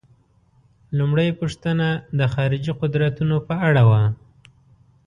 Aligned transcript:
لومړۍ 0.97 1.29
پوښتنه 1.39 1.87
د 2.19 2.21
خارجي 2.33 2.73
قدرتونو 2.81 3.35
په 3.47 3.53
اړه 3.67 3.83
وه. 3.89 4.03